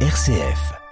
RCF. 0.00 0.85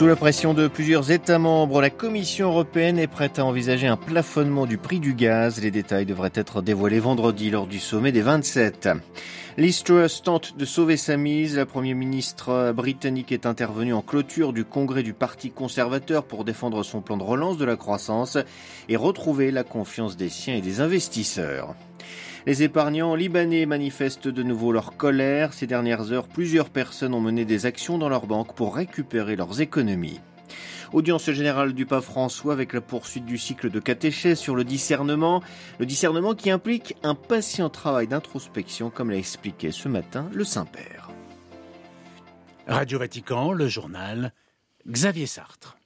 Sous 0.00 0.06
la 0.06 0.16
pression 0.16 0.54
de 0.54 0.66
plusieurs 0.66 1.10
États 1.10 1.38
membres, 1.38 1.82
la 1.82 1.90
Commission 1.90 2.48
européenne 2.48 2.98
est 2.98 3.06
prête 3.06 3.38
à 3.38 3.44
envisager 3.44 3.86
un 3.86 3.98
plafonnement 3.98 4.64
du 4.64 4.78
prix 4.78 4.98
du 4.98 5.12
gaz. 5.12 5.60
Les 5.60 5.70
détails 5.70 6.06
devraient 6.06 6.32
être 6.32 6.62
dévoilés 6.62 7.00
vendredi 7.00 7.50
lors 7.50 7.66
du 7.66 7.78
sommet 7.78 8.10
des 8.10 8.22
27. 8.22 8.88
Liz 9.58 9.82
Truss 9.84 10.22
tente 10.22 10.56
de 10.56 10.64
sauver 10.64 10.96
sa 10.96 11.18
mise. 11.18 11.58
La 11.58 11.66
Premier 11.66 11.92
ministre 11.92 12.72
britannique 12.72 13.30
est 13.30 13.44
intervenue 13.44 13.92
en 13.92 14.00
clôture 14.00 14.54
du 14.54 14.64
congrès 14.64 15.02
du 15.02 15.12
Parti 15.12 15.50
conservateur 15.50 16.24
pour 16.24 16.46
défendre 16.46 16.82
son 16.82 17.02
plan 17.02 17.18
de 17.18 17.22
relance 17.22 17.58
de 17.58 17.66
la 17.66 17.76
croissance 17.76 18.38
et 18.88 18.96
retrouver 18.96 19.50
la 19.50 19.64
confiance 19.64 20.16
des 20.16 20.30
siens 20.30 20.54
et 20.54 20.62
des 20.62 20.80
investisseurs. 20.80 21.74
Les 22.46 22.62
épargnants 22.62 23.14
libanais 23.14 23.66
manifestent 23.66 24.28
de 24.28 24.42
nouveau 24.42 24.72
leur 24.72 24.96
colère. 24.96 25.52
Ces 25.52 25.66
dernières 25.66 26.12
heures, 26.12 26.26
plusieurs 26.26 26.70
personnes 26.70 27.12
ont 27.12 27.20
mené 27.20 27.44
des 27.44 27.66
actions 27.66 27.98
dans 27.98 28.08
leurs 28.08 28.26
banques 28.26 28.54
pour 28.54 28.74
récupérer 28.74 29.36
leurs 29.36 29.60
économies. 29.60 30.20
Audience 30.92 31.30
générale 31.30 31.72
du 31.72 31.86
pape 31.86 32.02
François 32.02 32.52
avec 32.52 32.72
la 32.72 32.80
poursuite 32.80 33.24
du 33.24 33.38
cycle 33.38 33.70
de 33.70 33.78
catéchèse 33.78 34.38
sur 34.38 34.56
le 34.56 34.64
discernement. 34.64 35.42
Le 35.78 35.86
discernement 35.86 36.34
qui 36.34 36.50
implique 36.50 36.96
un 37.02 37.14
patient 37.14 37.68
travail 37.68 38.08
d'introspection, 38.08 38.90
comme 38.90 39.10
l'a 39.10 39.16
expliqué 39.16 39.70
ce 39.70 39.88
matin 39.88 40.28
le 40.32 40.44
Saint-Père. 40.44 41.10
Radio 42.66 42.98
Vatican, 42.98 43.52
le 43.52 43.68
journal, 43.68 44.32
Xavier 44.88 45.26
Sartre. 45.26 45.76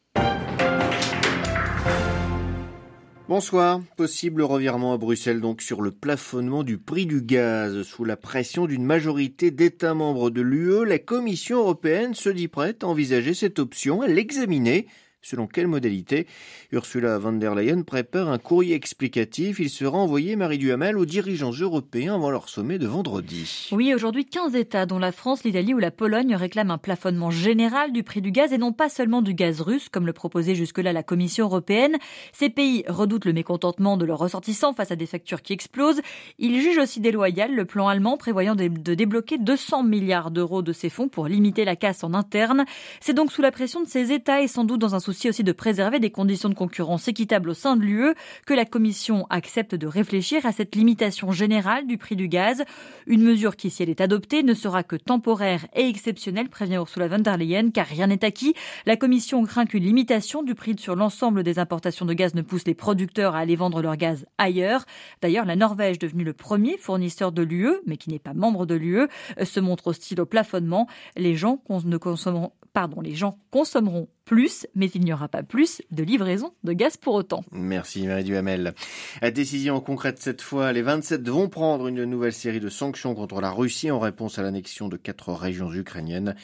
Bonsoir. 3.26 3.80
Possible 3.96 4.42
revirement 4.42 4.92
à 4.92 4.98
Bruxelles 4.98 5.40
donc 5.40 5.62
sur 5.62 5.80
le 5.80 5.90
plafonnement 5.90 6.62
du 6.62 6.76
prix 6.76 7.06
du 7.06 7.22
gaz. 7.22 7.82
Sous 7.82 8.04
la 8.04 8.18
pression 8.18 8.66
d'une 8.66 8.84
majorité 8.84 9.50
d'États 9.50 9.94
membres 9.94 10.28
de 10.28 10.42
l'UE, 10.42 10.84
la 10.84 10.98
Commission 10.98 11.60
européenne 11.60 12.12
se 12.12 12.28
dit 12.28 12.48
prête 12.48 12.84
à 12.84 12.86
envisager 12.86 13.32
cette 13.32 13.58
option, 13.58 14.02
à 14.02 14.08
l'examiner 14.08 14.86
Selon 15.24 15.46
quelle 15.46 15.68
modalité? 15.68 16.26
Ursula 16.70 17.18
von 17.18 17.32
der 17.32 17.54
Leyen 17.54 17.82
prépare 17.82 18.28
un 18.28 18.36
courrier 18.36 18.74
explicatif. 18.74 19.58
Il 19.58 19.70
sera 19.70 19.96
envoyé, 19.96 20.36
Marie 20.36 20.58
Duhamel, 20.58 20.98
aux 20.98 21.06
dirigeants 21.06 21.50
européens 21.50 22.16
avant 22.16 22.30
leur 22.30 22.50
sommet 22.50 22.78
de 22.78 22.86
vendredi. 22.86 23.70
Oui, 23.72 23.94
aujourd'hui, 23.94 24.26
15 24.26 24.54
États, 24.54 24.84
dont 24.84 24.98
la 24.98 25.12
France, 25.12 25.42
l'Italie 25.44 25.72
ou 25.72 25.78
la 25.78 25.90
Pologne, 25.90 26.34
réclament 26.36 26.72
un 26.72 26.78
plafonnement 26.78 27.30
général 27.30 27.90
du 27.92 28.02
prix 28.02 28.20
du 28.20 28.32
gaz 28.32 28.52
et 28.52 28.58
non 28.58 28.74
pas 28.74 28.90
seulement 28.90 29.22
du 29.22 29.32
gaz 29.32 29.62
russe, 29.62 29.88
comme 29.88 30.04
le 30.04 30.12
proposait 30.12 30.54
jusque-là 30.54 30.92
la 30.92 31.02
Commission 31.02 31.46
européenne. 31.46 31.96
Ces 32.34 32.50
pays 32.50 32.84
redoutent 32.86 33.24
le 33.24 33.32
mécontentement 33.32 33.96
de 33.96 34.04
leurs 34.04 34.18
ressortissants 34.18 34.74
face 34.74 34.90
à 34.90 34.96
des 34.96 35.06
factures 35.06 35.40
qui 35.40 35.54
explosent. 35.54 36.02
Ils 36.38 36.60
jugent 36.60 36.76
aussi 36.76 37.00
déloyal 37.00 37.54
le 37.54 37.64
plan 37.64 37.88
allemand 37.88 38.18
prévoyant 38.18 38.54
de 38.54 38.94
débloquer 38.94 39.38
200 39.38 39.84
milliards 39.84 40.30
d'euros 40.30 40.60
de 40.60 40.74
ces 40.74 40.90
fonds 40.90 41.08
pour 41.08 41.28
limiter 41.28 41.64
la 41.64 41.76
casse 41.76 42.04
en 42.04 42.12
interne. 42.12 42.66
C'est 43.00 43.14
donc 43.14 43.32
sous 43.32 43.40
la 43.40 43.50
pression 43.50 43.80
de 43.80 43.88
ces 43.88 44.12
États 44.12 44.42
et 44.42 44.48
sans 44.48 44.64
doute 44.64 44.82
dans 44.82 44.94
un 44.94 45.00
souci 45.00 45.13
aussi 45.28 45.44
de 45.44 45.52
préserver 45.52 46.00
des 46.00 46.10
conditions 46.10 46.48
de 46.48 46.54
concurrence 46.54 47.08
équitables 47.08 47.50
au 47.50 47.54
sein 47.54 47.76
de 47.76 47.82
l'UE 47.82 48.14
que 48.46 48.54
la 48.54 48.64
Commission 48.64 49.26
accepte 49.30 49.74
de 49.74 49.86
réfléchir 49.86 50.44
à 50.46 50.52
cette 50.52 50.74
limitation 50.74 51.32
générale 51.32 51.86
du 51.86 51.98
prix 51.98 52.16
du 52.16 52.28
gaz. 52.28 52.64
Une 53.06 53.22
mesure 53.22 53.56
qui, 53.56 53.70
si 53.70 53.82
elle 53.82 53.90
est 53.90 54.00
adoptée, 54.00 54.42
ne 54.42 54.54
sera 54.54 54.82
que 54.82 54.96
temporaire 54.96 55.66
et 55.74 55.88
exceptionnelle, 55.88 56.48
prévient 56.48 56.74
Ursula 56.74 57.08
von 57.08 57.18
der 57.18 57.36
Leyen, 57.36 57.70
car 57.70 57.86
rien 57.86 58.06
n'est 58.06 58.24
acquis. 58.24 58.54
La 58.86 58.96
Commission 58.96 59.44
craint 59.44 59.66
qu'une 59.66 59.84
limitation 59.84 60.42
du 60.42 60.54
prix 60.54 60.76
sur 60.78 60.96
l'ensemble 60.96 61.42
des 61.42 61.58
importations 61.58 62.06
de 62.06 62.14
gaz 62.14 62.34
ne 62.34 62.42
pousse 62.42 62.66
les 62.66 62.74
producteurs 62.74 63.34
à 63.34 63.38
aller 63.38 63.56
vendre 63.56 63.82
leur 63.82 63.96
gaz 63.96 64.26
ailleurs. 64.38 64.84
D'ailleurs, 65.22 65.46
la 65.46 65.56
Norvège, 65.56 65.98
devenue 65.98 66.24
le 66.24 66.32
premier 66.32 66.76
fournisseur 66.78 67.32
de 67.32 67.42
l'UE, 67.42 67.74
mais 67.86 67.96
qui 67.96 68.10
n'est 68.10 68.18
pas 68.18 68.34
membre 68.34 68.66
de 68.66 68.74
l'UE, 68.74 69.06
se 69.42 69.60
montre 69.60 69.88
hostile 69.88 70.20
au 70.20 70.26
plafonnement. 70.26 70.88
Les 71.16 71.36
gens 71.36 71.60
ne 71.84 71.96
consommeront 71.96 72.52
pardon, 72.74 73.00
les 73.00 73.14
gens 73.14 73.38
consommeront 73.50 74.08
plus, 74.24 74.66
mais 74.74 74.86
il 74.94 75.02
n'y 75.02 75.12
aura 75.12 75.28
pas 75.28 75.42
plus 75.42 75.82
de 75.90 76.02
livraison 76.02 76.52
de 76.64 76.72
gaz 76.72 76.96
pour 76.96 77.14
autant. 77.14 77.44
Merci 77.52 78.06
Marie 78.06 78.24
Duhamel. 78.24 78.74
La 79.22 79.30
décision 79.30 79.80
concrète 79.80 80.18
cette 80.18 80.42
fois, 80.42 80.72
les 80.72 80.82
27 80.82 81.28
vont 81.28 81.48
prendre 81.48 81.86
une 81.86 82.04
nouvelle 82.04 82.32
série 82.32 82.60
de 82.60 82.68
sanctions 82.68 83.14
contre 83.14 83.40
la 83.40 83.50
Russie 83.50 83.90
en 83.90 83.98
réponse 83.98 84.38
à 84.38 84.42
l'annexion 84.42 84.88
de 84.88 84.96
quatre 84.96 85.32
régions 85.32 85.72
ukrainiennes. 85.72 86.34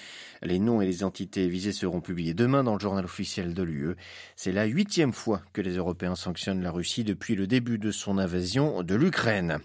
Les 0.42 0.58
noms 0.58 0.80
et 0.80 0.86
les 0.86 1.04
entités 1.04 1.48
visées 1.48 1.72
seront 1.72 2.00
publiés 2.00 2.34
demain 2.34 2.64
dans 2.64 2.74
le 2.74 2.80
journal 2.80 3.04
officiel 3.04 3.54
de 3.54 3.62
l'UE. 3.62 3.96
C'est 4.36 4.52
la 4.52 4.66
huitième 4.66 5.12
fois 5.12 5.42
que 5.52 5.60
les 5.60 5.76
Européens 5.76 6.14
sanctionnent 6.14 6.62
la 6.62 6.70
Russie 6.70 7.04
depuis 7.04 7.34
le 7.34 7.46
début 7.46 7.78
de 7.78 7.90
son 7.90 8.18
invasion 8.18 8.82
de 8.82 8.94
l'Ukraine. 8.94 9.58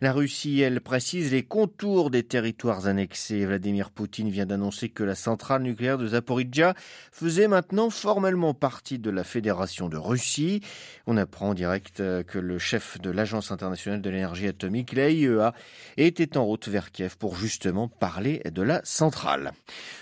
La 0.00 0.12
Russie, 0.12 0.60
elle, 0.60 0.80
précise 0.80 1.32
les 1.32 1.44
contours 1.44 2.10
des 2.10 2.22
territoires 2.22 2.86
annexés. 2.86 3.46
Vladimir 3.46 3.90
Poutine 3.90 4.30
vient 4.30 4.46
d'annoncer 4.46 4.88
que 4.88 5.04
la 5.04 5.14
centrale 5.14 5.62
nucléaire 5.62 5.98
de 5.98 6.07
Zaporizhia 6.08 6.74
faisait 7.12 7.48
maintenant 7.48 7.90
formellement 7.90 8.54
partie 8.54 8.98
de 8.98 9.10
la 9.10 9.24
Fédération 9.24 9.88
de 9.88 9.96
Russie. 9.96 10.60
On 11.06 11.16
apprend 11.16 11.50
en 11.50 11.54
direct 11.54 12.00
euh, 12.00 12.22
que 12.22 12.38
le 12.38 12.58
chef 12.58 13.00
de 13.00 13.10
l'Agence 13.10 13.50
internationale 13.50 14.02
de 14.02 14.10
l'énergie 14.10 14.48
atomique, 14.48 14.92
l'AIEA, 14.92 15.52
était 15.96 16.36
en 16.36 16.44
route 16.44 16.68
vers 16.68 16.92
Kiev 16.92 17.16
pour 17.18 17.36
justement 17.36 17.88
parler 17.88 18.42
de 18.50 18.62
la 18.62 18.80
centrale. 18.84 19.52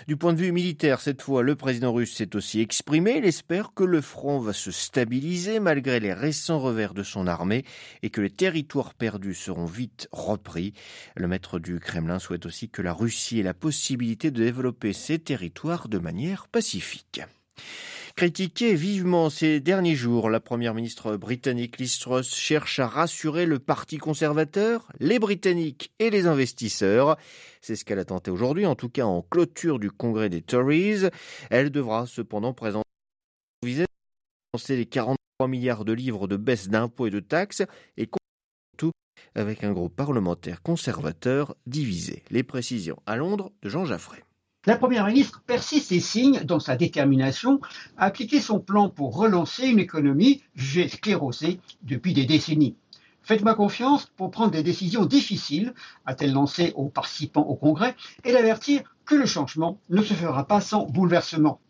Du 0.07 0.17
point 0.17 0.33
de 0.33 0.39
vue 0.39 0.51
militaire, 0.51 1.01
cette 1.01 1.21
fois, 1.21 1.43
le 1.43 1.55
président 1.55 1.93
russe 1.93 2.15
s'est 2.15 2.35
aussi 2.35 2.61
exprimé. 2.61 3.17
Il 3.17 3.25
espère 3.25 3.73
que 3.73 3.83
le 3.83 4.01
front 4.01 4.39
va 4.39 4.53
se 4.53 4.71
stabiliser 4.71 5.59
malgré 5.59 5.99
les 5.99 6.13
récents 6.13 6.59
revers 6.59 6.93
de 6.93 7.03
son 7.03 7.27
armée 7.27 7.65
et 8.03 8.09
que 8.09 8.21
les 8.21 8.29
territoires 8.29 8.93
perdus 8.93 9.33
seront 9.33 9.65
vite 9.65 10.07
repris. 10.11 10.73
Le 11.15 11.27
maître 11.27 11.59
du 11.59 11.79
Kremlin 11.79 12.19
souhaite 12.19 12.45
aussi 12.45 12.69
que 12.69 12.81
la 12.81 12.93
Russie 12.93 13.39
ait 13.39 13.43
la 13.43 13.53
possibilité 13.53 14.31
de 14.31 14.43
développer 14.43 14.93
ses 14.93 15.19
territoires 15.19 15.87
de 15.87 15.96
manière 15.99 16.47
pacifique. 16.47 17.21
Critiquée 18.17 18.73
vivement 18.73 19.29
ces 19.29 19.59
derniers 19.59 19.95
jours, 19.95 20.31
la 20.31 20.39
première 20.39 20.73
ministre 20.73 21.17
britannique 21.17 21.77
Liz 21.77 21.99
Truss 21.99 22.33
cherche 22.33 22.79
à 22.79 22.87
rassurer 22.87 23.45
le 23.45 23.59
parti 23.59 23.99
conservateur, 23.99 24.87
les 24.99 25.19
Britanniques 25.19 25.91
et 25.99 26.09
les 26.09 26.25
investisseurs. 26.25 27.15
C'est 27.61 27.75
ce 27.75 27.85
qu'elle 27.85 27.99
a 27.99 28.05
tenté 28.05 28.31
aujourd'hui, 28.31 28.65
en 28.65 28.73
tout 28.73 28.89
cas 28.89 29.05
en 29.05 29.21
clôture 29.21 29.77
du 29.77 29.91
congrès 29.91 30.29
des 30.29 30.41
Tories. 30.41 31.09
Elle 31.51 31.69
devra 31.69 32.07
cependant 32.07 32.53
présenter 32.53 32.87
les 34.67 34.85
43 34.87 35.47
milliards 35.47 35.85
de 35.85 35.93
livres 35.93 36.27
de 36.27 36.37
baisse 36.37 36.69
d'impôts 36.69 37.05
et 37.05 37.11
de 37.11 37.19
taxes 37.19 37.61
et 37.97 38.09
tout 38.77 38.91
avec 39.35 39.63
un 39.63 39.73
groupe 39.73 39.95
parlementaire 39.95 40.63
conservateur 40.63 41.55
divisé. 41.67 42.23
Les 42.31 42.41
précisions 42.41 42.97
à 43.05 43.15
Londres 43.15 43.51
de 43.61 43.69
Jean 43.69 43.85
Jaffray. 43.85 44.23
La 44.67 44.75
Première 44.75 45.07
ministre 45.07 45.41
persiste 45.47 45.93
et 45.93 46.01
signe 46.01 46.41
dans 46.43 46.59
sa 46.59 46.75
détermination 46.75 47.61
à 47.95 48.07
appliquer 48.07 48.41
son 48.41 48.59
plan 48.59 48.89
pour 48.89 49.15
relancer 49.15 49.65
une 49.65 49.79
économie 49.79 50.43
jugée 50.55 50.89
sclérosée 50.89 51.61
depuis 51.83 52.13
des 52.13 52.25
décennies. 52.25 52.75
Faites-moi 53.23 53.55
confiance 53.55 54.07
pour 54.17 54.29
prendre 54.29 54.51
des 54.51 54.63
décisions 54.63 55.05
difficiles, 55.05 55.73
a-t-elle 56.05 56.33
lancé 56.33 56.73
aux 56.75 56.89
participants 56.89 57.47
au 57.47 57.55
Congrès, 57.55 57.95
et 58.25 58.33
d'avertir 58.33 58.81
que 59.05 59.15
le 59.15 59.25
changement 59.25 59.79
ne 59.89 60.01
se 60.01 60.13
fera 60.13 60.45
pas 60.45 60.59
sans 60.59 60.83
bouleversement. 60.83 61.61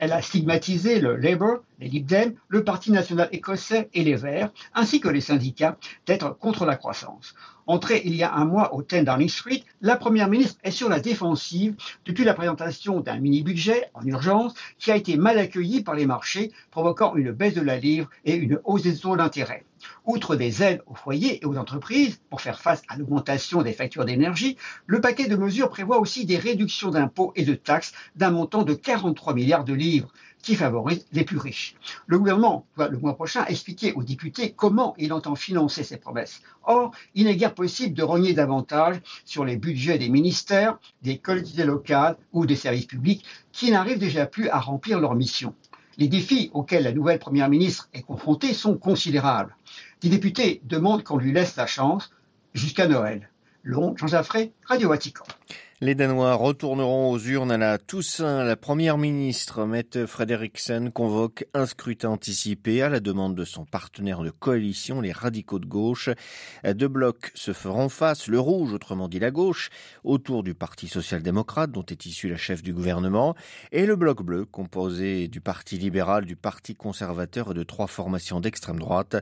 Elle 0.00 0.12
a 0.12 0.22
stigmatisé 0.22 0.98
le 0.98 1.14
Labour, 1.14 1.58
les 1.78 1.88
Lib 1.88 2.06
Dem, 2.06 2.32
le 2.48 2.64
Parti 2.64 2.90
national 2.90 3.28
écossais 3.32 3.90
et 3.92 4.02
les 4.02 4.14
Verts, 4.14 4.50
ainsi 4.74 4.98
que 4.98 5.10
les 5.10 5.20
syndicats, 5.20 5.76
d'être 6.06 6.38
contre 6.38 6.64
la 6.64 6.76
croissance. 6.76 7.34
Entrée 7.66 8.00
il 8.06 8.14
y 8.14 8.22
a 8.22 8.32
un 8.32 8.46
mois 8.46 8.72
au 8.74 8.82
10 8.82 9.04
Downing 9.04 9.28
Street, 9.28 9.62
la 9.82 9.98
Première 9.98 10.30
ministre 10.30 10.58
est 10.64 10.70
sur 10.70 10.88
la 10.88 11.00
défensive 11.00 11.76
depuis 12.06 12.24
la 12.24 12.32
présentation 12.32 13.00
d'un 13.00 13.18
mini-budget 13.18 13.90
en 13.92 14.06
urgence 14.06 14.54
qui 14.78 14.90
a 14.90 14.96
été 14.96 15.18
mal 15.18 15.38
accueilli 15.38 15.82
par 15.82 15.94
les 15.94 16.06
marchés, 16.06 16.50
provoquant 16.70 17.14
une 17.14 17.32
baisse 17.32 17.54
de 17.54 17.60
la 17.60 17.76
livre 17.76 18.08
et 18.24 18.36
une 18.36 18.58
hausse 18.64 18.84
des 18.84 18.96
taux 18.96 19.18
d'intérêt. 19.18 19.66
Outre 20.04 20.36
des 20.36 20.62
aides 20.62 20.82
aux 20.86 20.94
foyers 20.94 21.42
et 21.42 21.46
aux 21.46 21.56
entreprises 21.56 22.20
pour 22.30 22.40
faire 22.40 22.60
face 22.60 22.82
à 22.88 22.96
l'augmentation 22.96 23.62
des 23.62 23.72
factures 23.72 24.04
d'énergie, 24.04 24.56
le 24.86 25.00
paquet 25.00 25.28
de 25.28 25.36
mesures 25.36 25.70
prévoit 25.70 25.98
aussi 25.98 26.24
des 26.24 26.36
réductions 26.36 26.90
d'impôts 26.90 27.32
et 27.36 27.44
de 27.44 27.54
taxes 27.54 27.92
d'un 28.16 28.30
montant 28.30 28.62
de 28.62 28.74
43 28.74 29.34
milliards 29.34 29.64
de 29.64 29.74
livres 29.74 30.12
qui 30.42 30.54
favorisent 30.54 31.06
les 31.12 31.24
plus 31.24 31.36
riches. 31.36 31.76
Le 32.06 32.18
gouvernement 32.18 32.66
doit 32.76 32.88
le 32.88 32.98
mois 32.98 33.14
prochain 33.14 33.44
expliquer 33.46 33.92
aux 33.92 34.02
députés 34.02 34.52
comment 34.52 34.94
il 34.98 35.12
entend 35.12 35.34
financer 35.34 35.84
ces 35.84 35.98
promesses. 35.98 36.40
Or, 36.64 36.92
il 37.14 37.26
n'est 37.26 37.36
guère 37.36 37.54
possible 37.54 37.94
de 37.94 38.02
rogner 38.02 38.32
davantage 38.32 39.00
sur 39.24 39.44
les 39.44 39.56
budgets 39.56 39.98
des 39.98 40.08
ministères, 40.08 40.78
des 41.02 41.18
collectivités 41.18 41.64
locales 41.64 42.16
ou 42.32 42.46
des 42.46 42.56
services 42.56 42.86
publics 42.86 43.24
qui 43.52 43.70
n'arrivent 43.70 43.98
déjà 43.98 44.26
plus 44.26 44.48
à 44.48 44.60
remplir 44.60 45.00
leur 45.00 45.14
mission. 45.14 45.54
Les 45.98 46.08
défis 46.08 46.50
auxquels 46.54 46.84
la 46.84 46.92
nouvelle 46.92 47.18
Première 47.18 47.48
ministre 47.48 47.88
est 47.92 48.02
confrontée 48.02 48.54
sont 48.54 48.76
considérables. 48.76 49.56
Les 50.02 50.08
députés 50.08 50.60
demandent 50.64 51.02
qu'on 51.02 51.18
lui 51.18 51.32
laisse 51.32 51.56
la 51.56 51.66
chance 51.66 52.10
jusqu'à 52.54 52.86
Noël. 52.86 53.30
Long, 53.62 53.94
Jean 53.96 54.06
Jaffré, 54.06 54.52
Radio 54.64 54.88
Vatican. 54.88 55.24
Les 55.82 55.94
Danois 55.94 56.34
retourneront 56.34 57.10
aux 57.10 57.18
urnes 57.18 57.52
à 57.52 57.56
la 57.56 57.78
Toussaint. 57.78 58.44
La 58.44 58.54
première 58.54 58.98
ministre, 58.98 59.64
Mette 59.64 60.04
Frederiksen, 60.04 60.92
convoque 60.92 61.46
un 61.54 61.64
scrutin 61.64 62.10
anticipé 62.10 62.82
à 62.82 62.90
la 62.90 63.00
demande 63.00 63.34
de 63.34 63.46
son 63.46 63.64
partenaire 63.64 64.20
de 64.20 64.28
coalition, 64.28 65.00
les 65.00 65.10
radicaux 65.10 65.58
de 65.58 65.64
gauche. 65.64 66.10
Deux 66.64 66.88
blocs 66.88 67.32
se 67.34 67.54
feront 67.54 67.88
face, 67.88 68.26
le 68.26 68.38
rouge, 68.38 68.74
autrement 68.74 69.08
dit 69.08 69.20
la 69.20 69.30
gauche, 69.30 69.70
autour 70.04 70.42
du 70.42 70.52
Parti 70.52 70.86
social-démocrate 70.86 71.72
dont 71.72 71.86
est 71.86 72.04
issue 72.04 72.28
la 72.28 72.36
chef 72.36 72.62
du 72.62 72.74
gouvernement, 72.74 73.34
et 73.72 73.86
le 73.86 73.96
bloc 73.96 74.22
bleu, 74.22 74.44
composé 74.44 75.28
du 75.28 75.40
Parti 75.40 75.78
libéral, 75.78 76.26
du 76.26 76.36
Parti 76.36 76.74
conservateur 76.74 77.52
et 77.52 77.54
de 77.54 77.62
trois 77.62 77.86
formations 77.86 78.40
d'extrême 78.40 78.80
droite. 78.80 79.16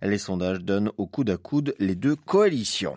Les 0.00 0.18
sondages 0.18 0.60
donnent 0.60 0.92
au 0.96 1.08
coude 1.08 1.30
à 1.30 1.38
coude 1.38 1.74
les 1.80 1.96
deux 1.96 2.14
coalitions. 2.14 2.94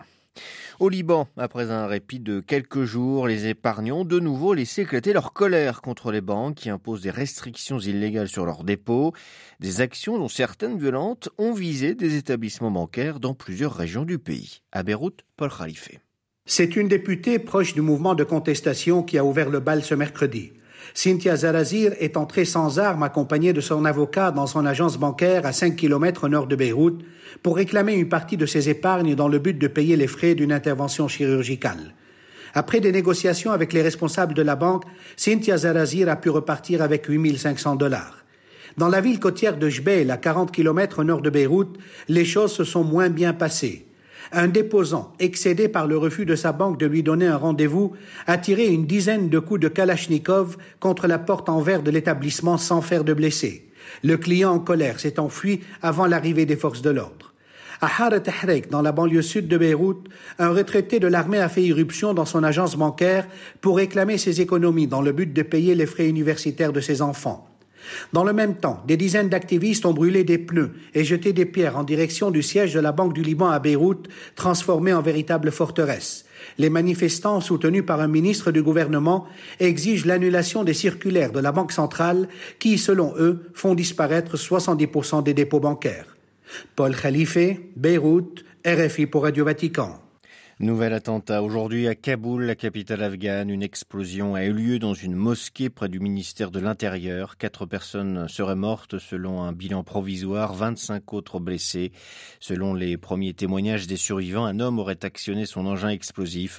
Au 0.80 0.88
Liban, 0.88 1.26
après 1.36 1.70
un 1.70 1.86
répit 1.86 2.20
de 2.20 2.40
quelques 2.40 2.84
jours, 2.84 3.26
les 3.26 3.46
épargnants 3.46 4.00
ont 4.00 4.04
de 4.04 4.20
nouveau 4.20 4.54
laissé 4.54 4.82
éclater 4.82 5.12
leur 5.12 5.32
colère 5.32 5.82
contre 5.82 6.12
les 6.12 6.20
banques 6.20 6.54
qui 6.54 6.70
imposent 6.70 7.02
des 7.02 7.10
restrictions 7.10 7.78
illégales 7.78 8.28
sur 8.28 8.46
leurs 8.46 8.64
dépôts, 8.64 9.12
des 9.60 9.80
actions 9.80 10.18
dont 10.18 10.28
certaines 10.28 10.78
violentes 10.78 11.28
ont 11.38 11.52
visé 11.52 11.94
des 11.94 12.16
établissements 12.16 12.70
bancaires 12.70 13.18
dans 13.18 13.34
plusieurs 13.34 13.74
régions 13.74 14.04
du 14.04 14.18
pays. 14.18 14.62
À 14.70 14.82
Beyrouth, 14.82 15.20
Paul 15.36 15.50
Khalife. 15.50 15.90
C'est 16.46 16.76
une 16.76 16.88
députée 16.88 17.38
proche 17.38 17.74
du 17.74 17.82
mouvement 17.82 18.14
de 18.14 18.24
contestation 18.24 19.02
qui 19.02 19.18
a 19.18 19.24
ouvert 19.24 19.50
le 19.50 19.60
bal 19.60 19.82
ce 19.82 19.94
mercredi. 19.94 20.52
Cynthia 20.94 21.36
Zarazir 21.36 21.92
est 22.00 22.16
entrée 22.16 22.44
sans 22.44 22.78
armes 22.78 23.02
accompagnée 23.02 23.52
de 23.52 23.60
son 23.60 23.84
avocat 23.84 24.30
dans 24.30 24.46
son 24.46 24.66
agence 24.66 24.98
bancaire 24.98 25.46
à 25.46 25.52
5 25.52 25.76
km 25.76 26.24
au 26.24 26.28
nord 26.28 26.46
de 26.46 26.56
Beyrouth 26.56 27.00
pour 27.42 27.56
réclamer 27.56 27.94
une 27.94 28.08
partie 28.08 28.36
de 28.36 28.46
ses 28.46 28.68
épargnes 28.68 29.14
dans 29.14 29.28
le 29.28 29.38
but 29.38 29.58
de 29.58 29.68
payer 29.68 29.96
les 29.96 30.06
frais 30.06 30.34
d'une 30.34 30.52
intervention 30.52 31.08
chirurgicale. 31.08 31.94
Après 32.54 32.80
des 32.80 32.92
négociations 32.92 33.52
avec 33.52 33.72
les 33.72 33.82
responsables 33.82 34.34
de 34.34 34.42
la 34.42 34.56
banque, 34.56 34.84
Cynthia 35.16 35.58
Zarazir 35.58 36.08
a 36.08 36.16
pu 36.16 36.30
repartir 36.30 36.82
avec 36.82 37.06
8500 37.06 37.76
dollars. 37.76 38.24
Dans 38.76 38.88
la 38.88 39.00
ville 39.00 39.20
côtière 39.20 39.56
de 39.56 39.68
Jbeil, 39.68 40.10
à 40.10 40.16
40 40.16 40.52
km 40.52 41.00
au 41.00 41.04
nord 41.04 41.20
de 41.20 41.30
Beyrouth, 41.30 41.76
les 42.08 42.24
choses 42.24 42.52
se 42.52 42.64
sont 42.64 42.84
moins 42.84 43.08
bien 43.08 43.32
passées. 43.32 43.87
Un 44.32 44.48
déposant, 44.48 45.12
excédé 45.18 45.68
par 45.68 45.86
le 45.86 45.96
refus 45.96 46.26
de 46.26 46.36
sa 46.36 46.52
banque 46.52 46.78
de 46.78 46.86
lui 46.86 47.02
donner 47.02 47.26
un 47.26 47.36
rendez-vous, 47.36 47.94
a 48.26 48.36
tiré 48.36 48.66
une 48.66 48.86
dizaine 48.86 49.28
de 49.28 49.38
coups 49.38 49.60
de 49.60 49.68
Kalachnikov 49.68 50.58
contre 50.80 51.06
la 51.06 51.18
porte 51.18 51.48
en 51.48 51.60
verre 51.60 51.82
de 51.82 51.90
l'établissement 51.90 52.58
sans 52.58 52.82
faire 52.82 53.04
de 53.04 53.14
blessés. 53.14 53.70
Le 54.02 54.16
client 54.16 54.52
en 54.52 54.58
colère 54.58 55.00
s'est 55.00 55.18
enfui 55.18 55.60
avant 55.80 56.06
l'arrivée 56.06 56.46
des 56.46 56.56
forces 56.56 56.82
de 56.82 56.90
l'ordre. 56.90 57.32
À 57.80 57.86
Haret 58.02 58.62
dans 58.70 58.82
la 58.82 58.92
banlieue 58.92 59.22
sud 59.22 59.46
de 59.46 59.56
Beyrouth, 59.56 60.08
un 60.38 60.50
retraité 60.50 60.98
de 60.98 61.06
l'armée 61.06 61.38
a 61.38 61.48
fait 61.48 61.62
irruption 61.62 62.12
dans 62.12 62.24
son 62.24 62.42
agence 62.42 62.76
bancaire 62.76 63.26
pour 63.60 63.76
réclamer 63.76 64.18
ses 64.18 64.40
économies 64.40 64.88
dans 64.88 65.00
le 65.00 65.12
but 65.12 65.32
de 65.32 65.42
payer 65.42 65.76
les 65.76 65.86
frais 65.86 66.08
universitaires 66.08 66.72
de 66.72 66.80
ses 66.80 67.02
enfants. 67.02 67.47
Dans 68.12 68.24
le 68.24 68.32
même 68.32 68.56
temps, 68.56 68.82
des 68.86 68.96
dizaines 68.96 69.28
d'activistes 69.28 69.86
ont 69.86 69.92
brûlé 69.92 70.24
des 70.24 70.38
pneus 70.38 70.72
et 70.94 71.04
jeté 71.04 71.32
des 71.32 71.46
pierres 71.46 71.76
en 71.76 71.84
direction 71.84 72.30
du 72.30 72.42
siège 72.42 72.74
de 72.74 72.80
la 72.80 72.92
Banque 72.92 73.12
du 73.12 73.22
Liban 73.22 73.48
à 73.48 73.58
Beyrouth, 73.58 74.08
transformé 74.34 74.92
en 74.92 75.02
véritable 75.02 75.50
forteresse. 75.50 76.24
Les 76.58 76.70
manifestants, 76.70 77.40
soutenus 77.40 77.84
par 77.84 78.00
un 78.00 78.08
ministre 78.08 78.52
du 78.52 78.62
gouvernement, 78.62 79.26
exigent 79.60 80.06
l'annulation 80.06 80.64
des 80.64 80.74
circulaires 80.74 81.32
de 81.32 81.40
la 81.40 81.52
Banque 81.52 81.72
centrale 81.72 82.28
qui, 82.58 82.78
selon 82.78 83.14
eux, 83.18 83.50
font 83.54 83.74
disparaître 83.74 84.36
70% 84.36 85.22
des 85.22 85.34
dépôts 85.34 85.60
bancaires. 85.60 86.16
Paul 86.76 86.96
Khalife, 86.96 87.58
Beyrouth, 87.76 88.44
RFI 88.66 89.06
pour 89.06 89.24
Radio 89.24 89.44
Vatican. 89.44 90.00
Nouvel 90.60 90.92
attentat 90.92 91.44
aujourd'hui 91.44 91.86
à 91.86 91.94
Kaboul, 91.94 92.42
la 92.42 92.56
capitale 92.56 93.04
afghane. 93.04 93.48
Une 93.48 93.62
explosion 93.62 94.34
a 94.34 94.42
eu 94.42 94.52
lieu 94.52 94.80
dans 94.80 94.92
une 94.92 95.14
mosquée 95.14 95.70
près 95.70 95.88
du 95.88 96.00
ministère 96.00 96.50
de 96.50 96.58
l'Intérieur. 96.58 97.36
Quatre 97.36 97.64
personnes 97.64 98.26
seraient 98.26 98.56
mortes 98.56 98.98
selon 98.98 99.40
un 99.42 99.52
bilan 99.52 99.84
provisoire, 99.84 100.54
25 100.54 101.12
autres 101.12 101.38
blessés. 101.38 101.92
Selon 102.40 102.74
les 102.74 102.96
premiers 102.96 103.34
témoignages 103.34 103.86
des 103.86 103.96
survivants, 103.96 104.46
un 104.46 104.58
homme 104.58 104.80
aurait 104.80 105.04
actionné 105.04 105.46
son 105.46 105.64
engin 105.64 105.90
explosif. 105.90 106.58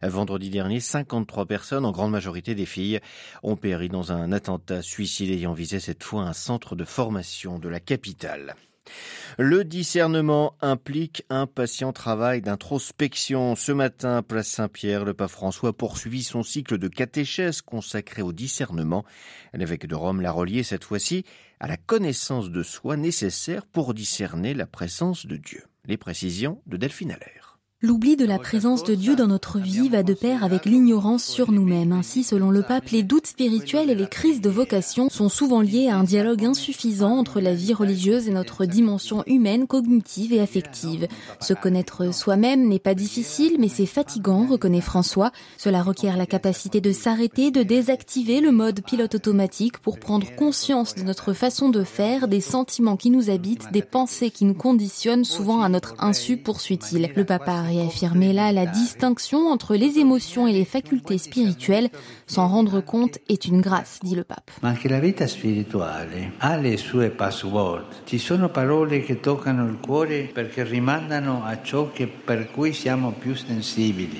Vendredi 0.00 0.48
dernier, 0.48 0.78
53 0.78 1.46
personnes, 1.46 1.84
en 1.84 1.90
grande 1.90 2.12
majorité 2.12 2.54
des 2.54 2.66
filles, 2.66 3.00
ont 3.42 3.56
péri 3.56 3.88
dans 3.88 4.12
un 4.12 4.30
attentat 4.30 4.80
suicide 4.80 5.32
ayant 5.32 5.54
visé 5.54 5.80
cette 5.80 6.04
fois 6.04 6.22
un 6.22 6.34
centre 6.34 6.76
de 6.76 6.84
formation 6.84 7.58
de 7.58 7.68
la 7.68 7.80
capitale. 7.80 8.54
Le 9.38 9.64
discernement 9.64 10.54
implique 10.60 11.24
un 11.30 11.46
patient 11.46 11.92
travail 11.92 12.42
d'introspection. 12.42 13.56
Ce 13.56 13.72
matin, 13.72 14.22
place 14.22 14.48
Saint-Pierre, 14.48 15.04
le 15.04 15.14
pape 15.14 15.30
François 15.30 15.72
poursuivit 15.72 16.22
son 16.22 16.42
cycle 16.42 16.78
de 16.78 16.88
catéchèse 16.88 17.62
consacré 17.62 18.22
au 18.22 18.32
discernement. 18.32 19.04
L'évêque 19.54 19.86
de 19.86 19.94
Rome 19.94 20.20
l'a 20.20 20.32
relié 20.32 20.62
cette 20.62 20.84
fois-ci 20.84 21.24
à 21.58 21.68
la 21.68 21.76
connaissance 21.76 22.50
de 22.50 22.62
soi 22.62 22.96
nécessaire 22.96 23.66
pour 23.66 23.94
discerner 23.94 24.54
la 24.54 24.66
présence 24.66 25.26
de 25.26 25.36
Dieu. 25.36 25.64
Les 25.86 25.96
précisions 25.96 26.60
de 26.66 26.76
Delphine 26.76 27.12
Allaire. 27.12 27.39
L'oubli 27.82 28.14
de 28.14 28.26
la 28.26 28.38
présence 28.38 28.84
de 28.84 28.94
Dieu 28.94 29.16
dans 29.16 29.26
notre 29.26 29.58
vie 29.58 29.88
va 29.88 30.02
de 30.02 30.12
pair 30.12 30.44
avec 30.44 30.66
l'ignorance 30.66 31.24
sur 31.24 31.50
nous-mêmes. 31.50 31.92
Ainsi, 31.92 32.24
selon 32.24 32.50
le 32.50 32.60
pape, 32.60 32.90
les 32.90 33.02
doutes 33.02 33.28
spirituels 33.28 33.88
et 33.88 33.94
les 33.94 34.06
crises 34.06 34.42
de 34.42 34.50
vocation 34.50 35.08
sont 35.08 35.30
souvent 35.30 35.62
liés 35.62 35.88
à 35.88 35.96
un 35.96 36.04
dialogue 36.04 36.44
insuffisant 36.44 37.16
entre 37.16 37.40
la 37.40 37.54
vie 37.54 37.72
religieuse 37.72 38.28
et 38.28 38.32
notre 38.32 38.66
dimension 38.66 39.24
humaine, 39.26 39.66
cognitive 39.66 40.34
et 40.34 40.40
affective. 40.40 41.08
Se 41.40 41.54
connaître 41.54 42.12
soi-même 42.12 42.68
n'est 42.68 42.78
pas 42.78 42.94
difficile, 42.94 43.56
mais 43.58 43.68
c'est 43.68 43.86
fatigant, 43.86 44.46
reconnaît 44.46 44.82
François. 44.82 45.32
Cela 45.56 45.82
requiert 45.82 46.18
la 46.18 46.26
capacité 46.26 46.82
de 46.82 46.92
s'arrêter, 46.92 47.50
de 47.50 47.62
désactiver 47.62 48.42
le 48.42 48.52
mode 48.52 48.82
pilote 48.84 49.14
automatique 49.14 49.78
pour 49.78 49.98
prendre 49.98 50.26
conscience 50.36 50.94
de 50.96 51.02
notre 51.02 51.32
façon 51.32 51.70
de 51.70 51.82
faire, 51.82 52.28
des 52.28 52.42
sentiments 52.42 52.98
qui 52.98 53.08
nous 53.08 53.30
habitent, 53.30 53.72
des 53.72 53.80
pensées 53.80 54.30
qui 54.30 54.44
nous 54.44 54.52
conditionnent, 54.52 55.24
souvent 55.24 55.62
à 55.62 55.70
notre 55.70 55.94
insu, 55.98 56.36
poursuit-il. 56.36 57.10
Le 57.16 57.24
papa 57.24 57.69
réaffirmer 57.70 58.32
là 58.32 58.52
la 58.52 58.66
distinction 58.66 59.46
entre 59.48 59.76
les 59.76 59.98
émotions 59.98 60.46
et 60.46 60.52
les 60.52 60.64
facultés 60.64 61.18
spirituelles. 61.18 61.88
S'en 62.26 62.48
rendre 62.48 62.80
compte 62.80 63.18
est 63.28 63.46
une 63.46 63.60
grâce, 63.60 64.00
dit 64.02 64.14
le 64.14 64.24
pape. 64.24 64.50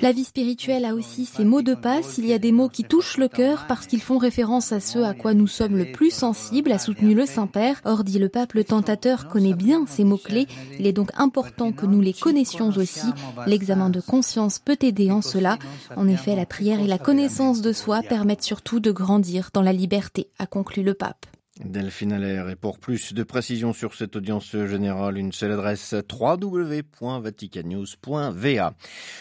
La 0.01 0.11
vie 0.11 0.23
spirituelle 0.23 0.85
a 0.85 0.93
aussi 0.95 1.25
ses 1.25 1.45
mots 1.45 1.61
de 1.61 1.75
passe. 1.75 2.17
Il 2.17 2.25
y 2.25 2.33
a 2.33 2.39
des 2.39 2.51
mots 2.51 2.69
qui 2.69 2.83
touchent 2.83 3.17
le 3.17 3.27
cœur 3.27 3.65
parce 3.67 3.87
qu'ils 3.87 4.01
font 4.01 4.17
référence 4.17 4.71
à 4.71 4.79
ce 4.79 4.99
à 4.99 5.13
quoi 5.13 5.33
nous 5.33 5.47
sommes 5.47 5.77
le 5.77 5.91
plus 5.91 6.11
sensibles, 6.11 6.71
a 6.71 6.79
soutenu 6.79 7.13
le 7.13 7.25
Saint-Père. 7.25 7.81
Or, 7.85 8.03
dit 8.03 8.19
le 8.19 8.29
pape, 8.29 8.53
le 8.53 8.63
tentateur 8.63 9.27
connaît 9.27 9.53
bien 9.53 9.85
ces 9.87 10.03
mots-clés. 10.03 10.47
Il 10.79 10.87
est 10.87 10.93
donc 10.93 11.09
important 11.17 11.71
que 11.71 11.85
nous 11.85 12.01
les 12.01 12.13
connaissions 12.13 12.69
aussi. 12.69 13.07
L'examen 13.47 13.89
de 13.89 14.01
conscience 14.01 14.59
peut 14.59 14.77
aider 14.81 15.11
en 15.11 15.21
cela. 15.21 15.57
En 15.95 16.07
effet, 16.07 16.35
la 16.35 16.45
prière 16.45 16.79
et 16.79 16.87
la 16.87 16.97
connaissance 16.97 17.61
de 17.61 17.73
soi 17.73 18.01
permettent 18.01 18.43
surtout 18.43 18.79
de 18.79 18.91
grandir 18.91 19.49
dans 19.53 19.61
la 19.61 19.73
liberté, 19.73 20.29
a 20.39 20.45
conclu 20.45 20.83
le 20.83 20.93
pape. 20.93 21.25
Delphine 21.65 22.13
Allaire. 22.13 22.49
Et 22.49 22.55
pour 22.55 22.79
plus 22.79 23.13
de 23.13 23.23
précisions 23.23 23.73
sur 23.73 23.93
cette 23.93 24.15
audience 24.15 24.51
générale, 24.51 25.17
une 25.17 25.31
seule 25.31 25.51
adresse 25.51 25.93
www.vaticanews.va. 26.11 28.73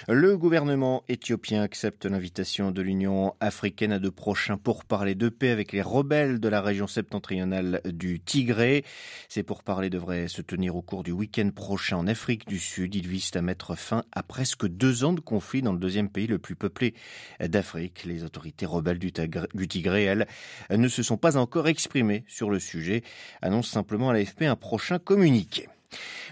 Le 0.09 0.37
gouvernement 0.37 1.05
éthiopien 1.09 1.63
accepte 1.63 2.07
l'invitation 2.07 2.71
de 2.71 2.81
l'Union 2.83 3.35
africaine 3.41 3.93
à 3.93 3.99
de 3.99 4.09
prochains 4.09 4.57
pourparlers 4.57 5.15
de 5.15 5.29
paix 5.29 5.51
avec 5.51 5.73
les 5.73 5.83
rebelles 5.83 6.41
de 6.41 6.49
la 6.49 6.63
région 6.63 6.87
septentrionale 6.87 7.83
du 7.85 8.21
Tigré. 8.21 8.85
Ces 9.29 9.43
pourparlers 9.43 9.91
devraient 9.91 10.29
se 10.29 10.41
tenir 10.43 10.77
au 10.77 10.83
cours 10.83 11.03
du 11.03 11.13
week-end 11.13 11.51
prochain 11.55 11.99
en 11.99 12.07
Afrique 12.07 12.49
du 12.49 12.59
Sud. 12.59 12.95
Ils 12.95 13.09
visent 13.09 13.33
à 13.35 13.43
mettre 13.43 13.77
fin 13.77 14.05
à 14.13 14.23
presque 14.23 14.67
deux 14.67 15.05
ans 15.05 15.13
de 15.13 15.21
conflit 15.21 15.61
dans 15.63 15.73
le 15.73 15.79
deuxième 15.79 16.09
pays 16.09 16.27
le 16.27 16.39
plus 16.39 16.57
peuplé 16.57 16.95
d'Afrique. 17.41 18.05
Les 18.05 18.25
autorités 18.25 18.67
rebelles 18.67 18.99
du 18.99 19.13
Tigré, 19.69 20.05
elles, 20.05 20.27
ne 20.71 20.89
se 20.89 21.03
sont 21.03 21.17
pas 21.17 21.37
encore 21.37 21.69
exprimées 21.69 22.25
sur 22.31 22.51
le 22.51 22.59
sujet, 22.59 23.03
annonce 23.43 23.69
simplement 23.69 24.11
à 24.11 24.15
l'AFP 24.15 24.43
un 24.43 24.57
prochain 24.57 24.99
communiqué. 24.99 25.69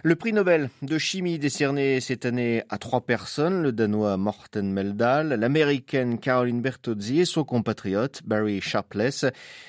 Le 0.04 0.14
prix 0.14 0.32
Nobel 0.32 0.70
de 0.82 0.98
chimie 0.98 1.40
décerné 1.40 2.00
cette 2.00 2.24
année 2.24 2.62
à 2.68 2.78
trois 2.78 3.00
personnes, 3.00 3.62
le 3.62 3.72
Danois 3.72 4.16
Morten 4.16 4.70
Meldal, 4.72 5.28
l'Américaine 5.30 6.18
Caroline 6.20 6.62
Bertozzi 6.62 7.20
et 7.20 7.24
son 7.24 7.42
compatriote 7.42 8.22
Barry 8.24 8.60
Sharpless. 8.60 9.26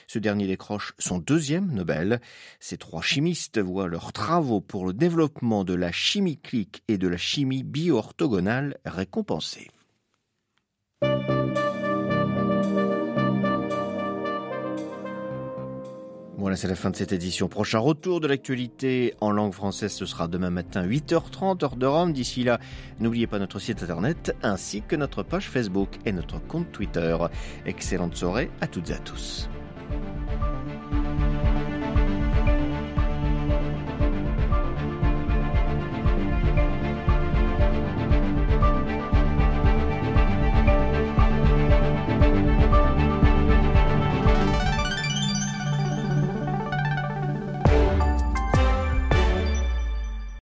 Ce 0.07 0.19
dernier 0.19 0.45
décroche 0.45 0.93
son 0.99 1.17
deuxième 1.17 1.71
Nobel. 1.73 2.21
Ces 2.59 2.77
trois 2.77 3.01
chimistes 3.01 3.59
voient 3.59 3.87
leurs 3.87 4.13
travaux 4.13 4.61
pour 4.61 4.85
le 4.85 4.93
développement 4.93 5.63
de 5.63 5.73
la 5.73 5.91
chimie 5.91 6.37
clique 6.37 6.83
et 6.87 6.99
de 6.99 7.07
la 7.07 7.17
chimie 7.17 7.63
bio-orthogonale 7.63 8.77
récompensés. 8.85 9.69
Voilà, 16.49 16.57
c'est 16.57 16.67
la 16.67 16.73
fin 16.73 16.89
de 16.89 16.95
cette 16.95 17.11
édition. 17.11 17.47
Prochain 17.47 17.77
retour 17.77 18.21
de 18.21 18.27
l'actualité 18.27 19.13
en 19.21 19.29
langue 19.29 19.53
française, 19.53 19.93
ce 19.93 20.07
sera 20.07 20.27
demain 20.27 20.49
matin 20.49 20.83
8h30 20.83 21.63
heure 21.63 21.75
de 21.75 21.85
Rome. 21.85 22.11
D'ici 22.11 22.43
là, 22.43 22.59
n'oubliez 22.99 23.27
pas 23.27 23.37
notre 23.37 23.59
site 23.59 23.83
internet 23.83 24.35
ainsi 24.41 24.81
que 24.81 24.95
notre 24.95 25.21
page 25.21 25.47
Facebook 25.47 25.99
et 26.07 26.11
notre 26.11 26.39
compte 26.39 26.71
Twitter. 26.71 27.15
Excellente 27.67 28.15
soirée 28.15 28.49
à 28.61 28.67
toutes 28.67 28.89
et 28.89 28.93
à 28.93 28.97
tous. 28.97 29.47